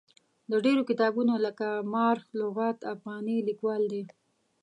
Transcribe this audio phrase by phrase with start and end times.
[0.51, 4.03] د ډېرو کتابونو لکه ما رخ لغات افغاني لیکوال دی.